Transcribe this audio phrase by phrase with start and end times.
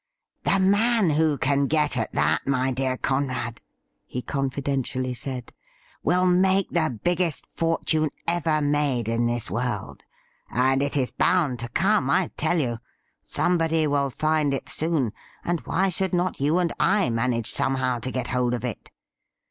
[0.51, 3.61] 'The man who can get at that, my dear Conrad,'
[4.07, 5.53] he confidentially said,
[6.01, 10.01] 'will make the biggest fortune ever made in this world.
[10.49, 12.79] And it is bound to come, I tell you.
[13.21, 15.13] Somebody will find it soon,
[15.45, 18.89] and why should not you and I manage somehow to get hold of it